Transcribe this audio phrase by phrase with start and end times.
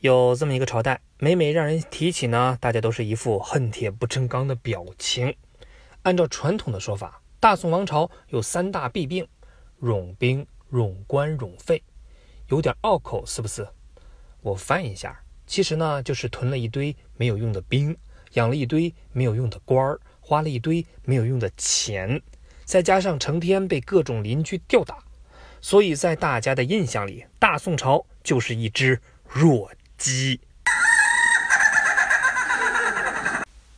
[0.00, 5.36] 有这么一个朝代，每每让人提起呢，大家都是一副恨铁不成钢的表情。
[6.04, 9.28] 按照传统的说法，大宋王朝有三大弊病：
[9.82, 11.82] 冗兵、冗官、冗费，
[12.48, 13.68] 有点拗口，是不是？
[14.40, 17.94] 我翻一下，其实呢，就是囤了一堆没有用的兵，
[18.32, 22.22] 养了一堆没有用的官儿，花了一堆没有用的钱，
[22.64, 25.04] 再加上成天被各种邻居吊打，
[25.60, 28.98] 所以在大家的印象里，大宋朝就是一只
[29.28, 30.40] 弱鸡。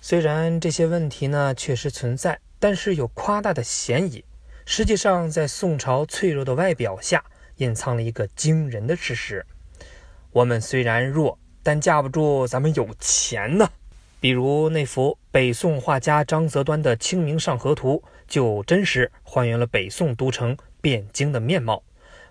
[0.00, 4.24] 虽然这些问题呢确实存在，但是有夸大的嫌疑。
[4.64, 7.22] 实际上，在宋朝脆弱的外表下，
[7.56, 9.44] 隐藏了一个惊人的事实：
[10.32, 13.70] 我们虽然弱，但架不住咱们有钱呢。
[14.18, 21.82] 比如那幅北宋画家张择端的《清明上河图》，就真实还原了北宋都城汴京的面貌。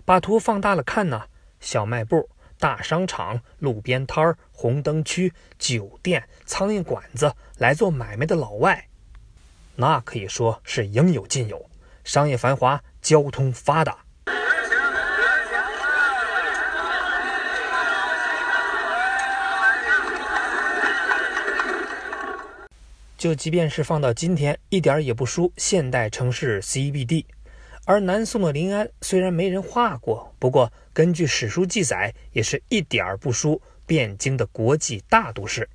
[0.04, 1.22] 把图放大了看呢，
[1.60, 2.28] 小卖部。
[2.58, 8.88] 大商场、路边摊儿、红灯区、酒店、苍蝇馆子，来做买卖的老外，
[9.74, 11.68] 那可以说是应有尽有，
[12.04, 13.98] 商业繁华，交通发达。
[23.18, 27.24] 就即便是放到今天，一点也不输现代城市 CBD。
[27.86, 35.68] 而南宋的临安虽然没人画过，不过根据史书记载，也是一点儿不输汴京的国际大都市。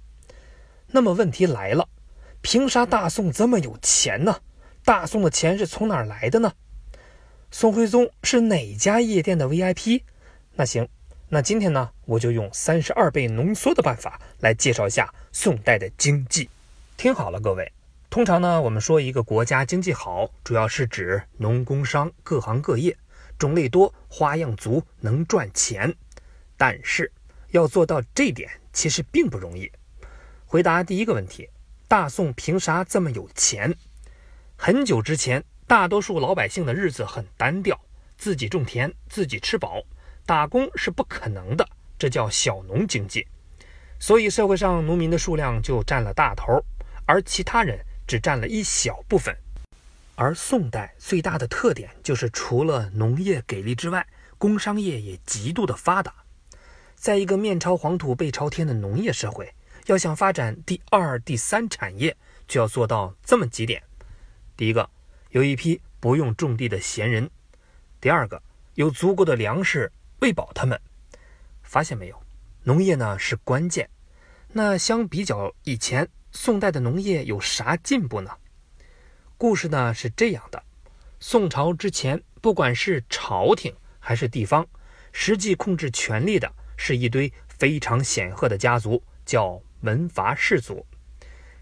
[0.88, 1.88] 那么问题来了，
[2.42, 4.42] 凭啥大宋这么有钱呢？
[4.84, 6.52] 大宋的钱是从哪儿来的呢？
[7.50, 10.02] 宋徽宗是哪家夜店的 VIP？
[10.56, 10.90] 那行，
[11.30, 16.50] 那今天呢，我就用三十二倍浓缩的办法来介绍一下宋代的经济。
[16.98, 17.72] 听好了，各位。
[18.12, 22.96] 通常呢，我们说一个国家经济好，主要是指农工商各行各业
[23.40, 25.96] 种类多、花样足，能赚钱。
[26.58, 27.10] 但是
[27.52, 29.72] 要做到这点，其实并不容易。
[30.46, 31.50] 回答第一个问题：
[31.88, 33.74] 大宋凭啥这么有钱？
[34.58, 37.80] 很久之前，大多数老百姓的日子很单调，
[38.18, 39.82] 自己种田，自己吃饱，
[40.26, 41.66] 打工是不可能的，
[41.98, 43.26] 这叫小农经济。
[44.00, 46.62] 所以社会上农民的数量就占了大头，
[47.06, 47.80] 而其他人。
[48.12, 49.34] 只占了一小部分，
[50.16, 54.06] 而宋代最大的特点就是除了农业给力之外，
[54.38, 56.14] 工商业也极度的发达。
[56.94, 59.56] 在一个面朝黄土背朝天的农业社会，
[59.86, 62.14] 要想发展第二、第三产业，
[62.50, 63.82] 就要做到这么几点：
[64.58, 64.90] 第一个，
[65.30, 67.30] 有一批不用种地的闲人；
[68.02, 69.90] 第二个，有足够的粮食
[70.20, 70.78] 喂饱他们。
[71.64, 72.22] 发现没有？
[72.64, 73.90] 农业呢是关键。
[74.52, 76.10] 那相比较以前。
[76.32, 78.32] 宋代的农业有啥进步呢？
[79.38, 80.64] 故事呢是这样的：
[81.20, 84.66] 宋朝之前，不管是朝廷还是地方，
[85.12, 90.86] 实际控制权力的是一堆非常显赫的家族，叫门阀士族。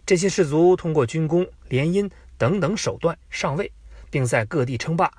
[0.05, 3.71] 这些士族通过军功、联姻等等手段上位，
[4.11, 5.11] 并在各地称霸。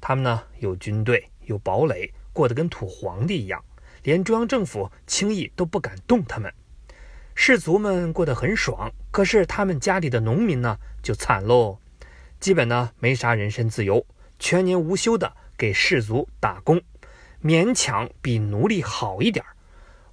[0.00, 3.64] 他们呢有军队，有堡垒，过得跟土皇帝一样，
[4.02, 6.52] 连中央政府轻易都不敢动他们。
[7.40, 11.78] 士族们过得很爽，可是他们家里的农民呢就惨喽，
[12.40, 14.04] 基本呢没啥人身自由，
[14.40, 16.82] 全年无休的给士族打工，
[17.40, 19.46] 勉强比奴隶好一点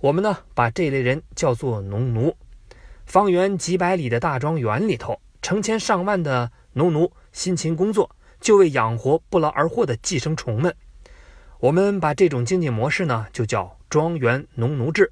[0.01, 2.37] 我们呢把这类人叫做农奴。
[3.07, 10.73] 方圆几百里的大庄园里头，成千上万的农奴辛勤工作，就为养活不劳而获的寄生虫们。
[11.59, 15.11] 我们把这种经济模式呢就叫庄园农奴制。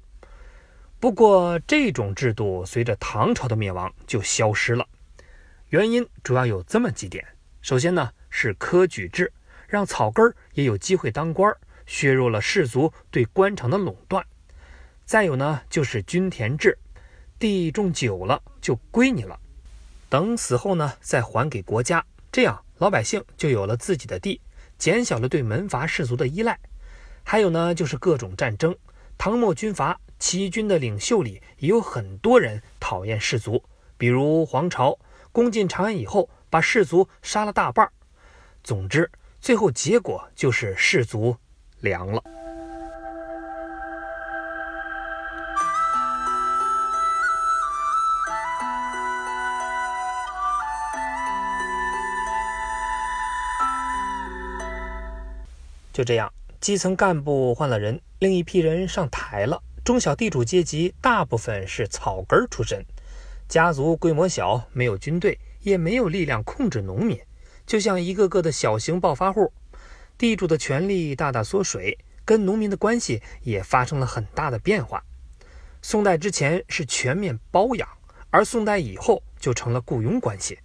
[1.04, 4.88] 不过，这种制度随着唐朝的灭亡就消失了。
[5.68, 7.22] 原因主要有这么几点：
[7.60, 9.30] 首先呢是科举制，
[9.68, 11.54] 让草根儿也有机会当官，
[11.84, 14.22] 削弱了士族对官场的垄断；
[15.04, 16.78] 再有呢就是均田制，
[17.38, 19.38] 地种久了就归你了，
[20.08, 22.02] 等死后呢再还给国家，
[22.32, 24.40] 这样老百姓就有了自己的地，
[24.78, 26.58] 减小了对门阀士族的依赖。
[27.22, 28.74] 还有呢就是各种战争，
[29.18, 30.00] 唐末军阀。
[30.18, 33.62] 起义军的领袖里也有很多人讨厌士族，
[33.98, 34.98] 比如黄巢
[35.32, 37.90] 攻进长安以后，把士族杀了大半
[38.62, 41.36] 总之，最后结果就是士族
[41.80, 42.22] 凉了。
[55.92, 59.62] 就这样，基层干部换了人，另一批人上台了。
[59.84, 62.82] 中小地主阶级大部分是草根出身，
[63.46, 67.20] 家族规模小，没有军队，也没有力量控制农民，
[67.66, 69.52] 就像一个个的小型暴发户。
[70.16, 75.04] 地主的权力大大缩水，跟农民的关系也发生了很大的变化。
[75.82, 77.86] 宋代之前是全面包养，
[78.30, 80.58] 而宋代以后就成了雇佣关系。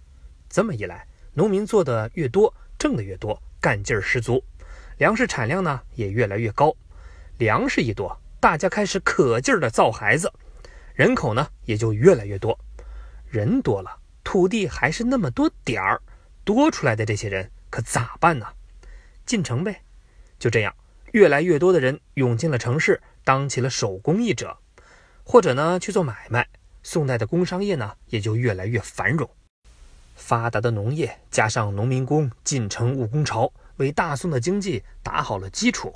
[0.48, 4.42] 这么一来，农民做的越多，挣的越多，干劲儿十足，
[4.96, 6.74] 粮食产量呢也越来越高。
[7.36, 10.32] 粮食一多，大家开始可劲儿的造孩子，
[10.94, 12.58] 人口呢也就越来越多。
[13.28, 16.00] 人多了，土地还是那么多点儿，
[16.42, 18.46] 多出来的这些人可咋办呢？
[19.26, 19.82] 进城呗。
[20.38, 20.74] 就这样，
[21.12, 24.56] 越来越多的人涌进了城市，当起了手工艺者。
[25.22, 26.48] 或者呢去做买卖，
[26.82, 29.28] 宋代的工商业呢也就越来越繁荣。
[30.16, 35.94] 发达的农业加上农民工进城务工潮，为大宋的经济打好了基础。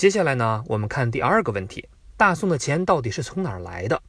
[0.00, 1.86] 接下来呢，我们看第二个问题：
[2.16, 4.02] 大宋的钱到底是从哪儿来的？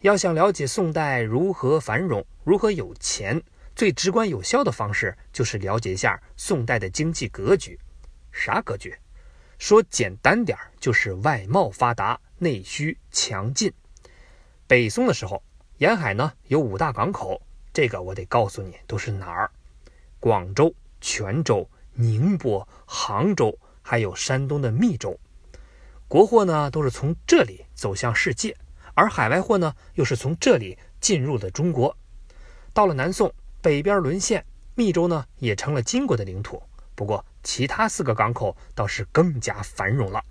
[0.00, 3.40] 要想了解宋代如何繁荣、如何有钱，
[3.76, 7.78] 最直观有效的方式就是了解一下宋代的经济格局。
[8.32, 8.92] 啥格局？
[9.56, 12.18] 说简单点儿，就是外贸发达。
[12.38, 13.72] 内需强劲。
[14.66, 15.40] 北宋的时候，
[15.78, 17.40] 沿海呢有五大港口，
[17.72, 19.48] 这个我得告诉你都是哪儿：
[20.18, 25.18] 广州、泉州、宁波、杭州，还有山东的密州。
[26.08, 28.56] 国货呢都是从这里走向世界，
[28.94, 31.96] 而海外货呢又是从这里进入的中国。
[32.72, 34.44] 到了南宋，北边沦陷，
[34.74, 36.62] 密州呢也成了金国的领土。
[36.94, 40.22] 不过，其他四个港口倒是更加繁荣了。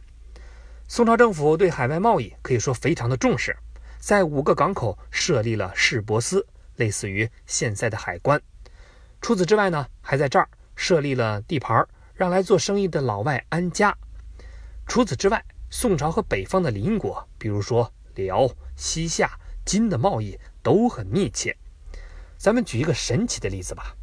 [0.88, 3.58] 宋朝政府对海外贸易可以说非常的重视，
[4.00, 8.42] 在五个港口设立了市舶司，类似于现在的海关。
[9.22, 11.88] 除此之外呢，还在这儿设立了地盘儿，
[12.20, 13.98] 让来做生意的老外安家。
[14.86, 18.46] 除此之外，宋朝和北方的邻国，比如说辽、
[18.76, 21.56] 西夏、金的贸易都很密切。
[22.36, 23.96] 咱们举一个神奇的例子吧：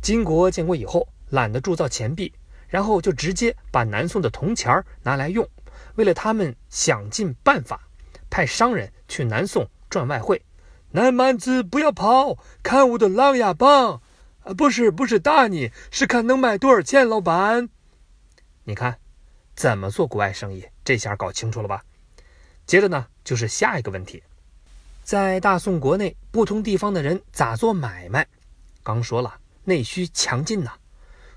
[0.00, 2.32] 金国建国以后，懒得铸造钱币，
[2.66, 5.48] 然后就直接把南宋的铜钱儿拿来用。
[5.94, 7.88] 为了他们想尽办法，
[8.28, 10.42] 派商人去南宋赚外汇。
[10.90, 14.02] 南蛮子不要跑，看我的狼牙棒！
[14.44, 17.68] 啊，不是不是打你，是看能卖多少钱，老板。
[18.64, 18.98] 你看，
[19.54, 20.66] 怎么做国外生意？
[20.84, 21.84] 这下搞清楚了吧？
[22.66, 24.22] 接着呢，就是下一个问题，
[25.04, 28.26] 在大宋国内不同地方的人咋做买卖？
[28.82, 30.72] 刚说了，内需强劲呐。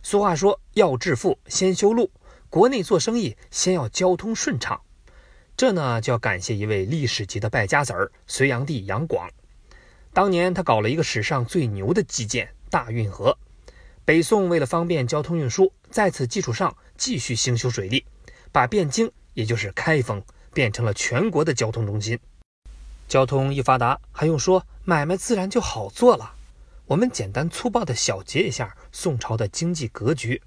[0.02, 2.12] 俗话说，要致富先修路。
[2.50, 4.80] 国内做生意先要交通顺畅，
[5.58, 9.30] 这呢就要感谢一位历史级的败家子儿——隋炀帝杨广。
[10.14, 13.38] 当年他搞了一个史上最牛的基建——大运河。
[14.04, 18.06] 北宋为了方便交通运输，在此基础上继续兴修水利，
[18.52, 20.24] 把汴京也就是开封
[20.54, 22.20] 变成了全国的交通中心。
[23.08, 26.36] 交通一发达，还用说，买卖自然就好做了。
[26.86, 30.42] 我们简单粗暴地小结一下宋朝的经济格局。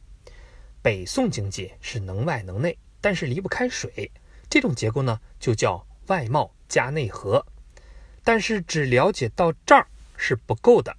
[0.81, 4.11] 北宋经济是能外能内，但是离不开水，
[4.49, 7.45] 这种结构呢就叫外贸加内河。
[8.23, 10.97] 但是只了解到这儿是不够的，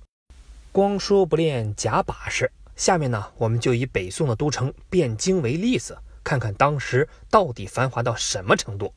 [0.72, 2.52] 光说不练假把式。
[2.76, 8.94] 下面呢，我们就以北宋的都城汴京为例子，看看当时到底繁华到什么程度。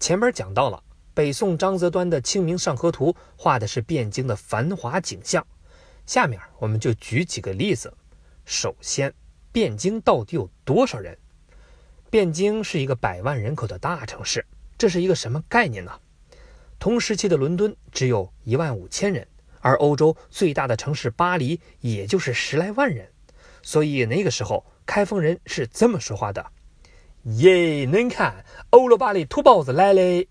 [0.00, 0.82] 前面讲到了，
[1.14, 5.46] 北宋张择端的《清明上河图》画的是汴京的繁华景象。
[6.06, 7.92] 下面我们就举几个例子。
[8.44, 9.12] 首先，
[9.52, 11.16] 汴京到底有多少人？
[12.10, 14.46] 汴京是一个百万人口的大城市，
[14.78, 15.92] 这是一个什么概念呢？
[16.78, 19.28] 同时期的伦敦只有一万五千人，
[19.60, 23.08] 而欧洲最大的城市巴黎也就是十来万人，
[23.62, 26.46] 所以那个时候开封人是这么说话的
[27.24, 30.28] ：“耶，恁看，欧罗巴里土包子来嘞！”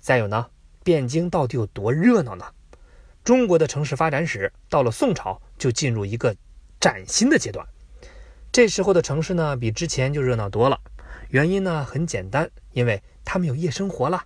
[0.00, 0.50] 再有呢，
[0.84, 2.44] 汴京到底有多热闹呢？
[3.24, 6.34] 中国的城市发展史到了宋朝就进入一个
[6.80, 7.64] 崭新的阶段。
[8.50, 10.80] 这时候的城市呢，比之前就热闹多了。
[11.28, 14.24] 原因呢很简单，因为他们有夜生活了。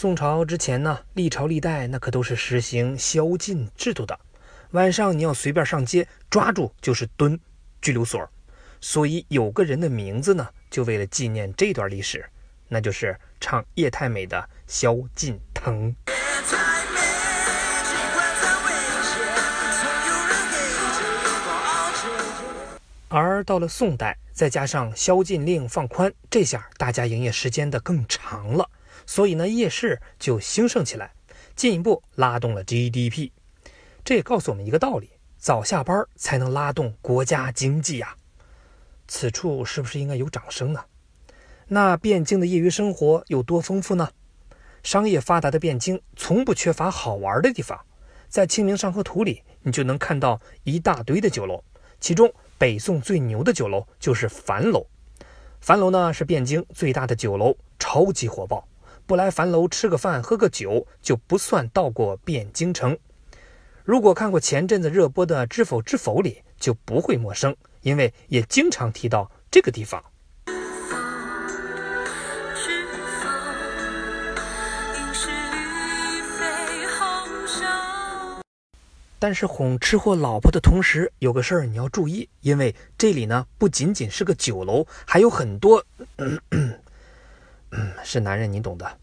[0.00, 4.18] 宋朝之前呢，历朝历代那可都是实行宵禁制度的，
[4.70, 7.38] 晚上你要随便上街，抓住就是蹲
[7.82, 8.26] 拘留所。
[8.80, 12.24] 所以有个人的名字呢，就为了纪念这段历史，
[12.66, 15.94] 那就是唱叶太美的萧敬腾。
[23.08, 28.66] 而到了宋代，再加上宵禁令放宽，这下大家营业时间的更长了，
[29.10, 31.10] 所以呢，夜市就兴盛起来，
[31.56, 33.32] 进一步拉动了 GDP。
[34.04, 38.14] 这也告诉我们一个道理：早下班才能拉动国家经济呀。
[39.08, 40.84] 此处是不是应该有掌声呢？
[41.66, 44.08] 那汴京的业余生活有多丰富呢？
[44.84, 47.84] 商业发达的汴京从不缺乏好玩的地方，
[48.28, 51.64] 在《清明上河图》里，你就能看到一大堆的酒楼，
[51.98, 52.32] 其中。
[52.56, 54.86] 北宋最牛的酒楼就是樊楼。
[55.60, 58.68] 樊楼呢是汴京最大的酒楼，超级火爆。
[59.10, 62.96] 不来樊楼吃个饭、喝个酒，就不算到过汴京城。
[63.82, 70.00] 如果看过前阵子热播的《知否知否》里，就不会陌生，因为也经常提到这个地方。
[79.18, 85.84] 但是哄吃货老婆的同时，有个事儿你要注意，因为这里呢不仅仅是个酒楼，还有很多，
[87.70, 88.98] 嗯， 是男人你懂的。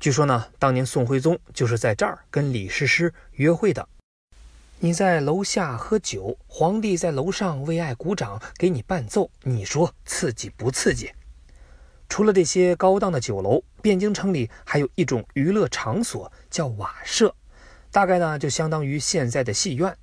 [0.00, 3.88] 据说呢，当年宋徽宗就是在这儿跟李师师约会的。
[4.80, 11.10] 你在楼下喝酒，皇帝在楼上为爱鼓掌，给你伴奏，你说刺激不刺激？
[12.08, 17.34] 除了这些高档的酒楼，汴京城里还有一种娱乐场所叫瓦舍。
[17.90, 19.96] 大概呢，就相当于现在的戏院，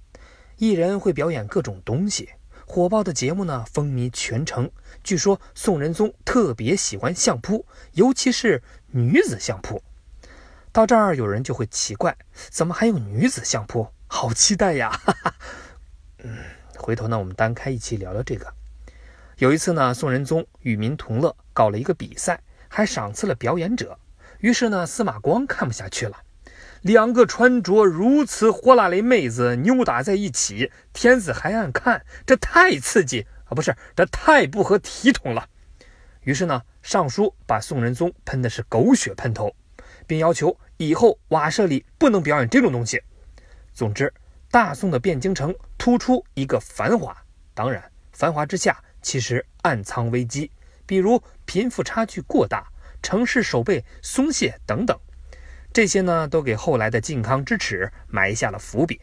[0.57, 2.29] 艺人会表演各种东西，
[2.75, 4.69] 火爆的节目呢风靡全城。
[5.01, 9.81] 据说宋仁宗特别喜欢相扑，尤其是女子相扑。
[10.73, 12.17] 到这儿有人就会奇怪，
[12.49, 13.87] 怎么还有女子相扑？
[14.07, 14.89] 好期待呀！
[14.89, 15.33] 哈哈。
[16.17, 16.35] 嗯，
[16.75, 18.53] 回头呢我们单开一期聊聊这个。
[19.37, 23.97] 有一次呢，宋仁宗与民同乐，搞了一个比赛，还赏赐了表演者。
[24.39, 26.17] 于是呢，司马光看不下去了。
[26.85, 33.49] 两个穿着如此火辣的妹子扭打在一起，天子还爱看，这太刺激啊！
[33.55, 35.49] 不是，这太不合体统了。
[36.21, 39.55] 于是呢，上书把宋仁宗喷的是狗血喷头，
[40.05, 43.01] 并要求以后瓦舍里不能表演这种东西。
[43.73, 44.13] 总之，
[44.51, 47.17] 大宋的汴京城突出一个繁华，
[47.55, 50.51] 当然，繁华之下其实暗藏危机，
[50.85, 52.67] 比如贫富差距过大、
[53.01, 54.95] 城市守备松懈等等。
[55.75, 59.01] 这些呢，都给后来的靖康之耻埋下了伏笔。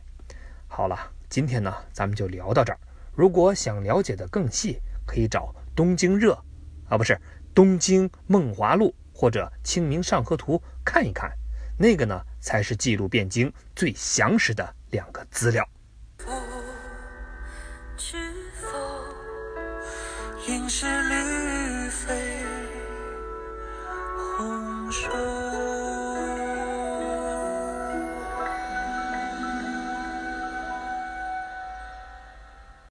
[0.66, 0.98] 好了，
[1.28, 2.78] 今天呢，咱们就聊到这儿。
[3.14, 6.32] 如果想了解的更细，可以找《东京热》，
[6.88, 7.12] 啊，不是
[7.54, 11.30] 《东京梦华录》或者《清明上河图》看一看。
[11.76, 15.68] 那个呢，才是记录汴京最详实的两个资料。
[16.16, 16.24] 不
[17.98, 18.16] 知
[18.62, 19.04] 否，
[20.48, 20.86] 应是